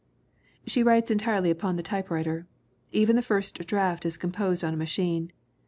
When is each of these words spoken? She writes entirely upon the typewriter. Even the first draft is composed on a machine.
She 0.65 0.81
writes 0.81 1.11
entirely 1.11 1.51
upon 1.51 1.75
the 1.75 1.83
typewriter. 1.83 2.47
Even 2.91 3.15
the 3.15 3.21
first 3.21 3.59
draft 3.67 4.03
is 4.03 4.17
composed 4.17 4.63
on 4.63 4.73
a 4.73 4.77
machine. 4.77 5.31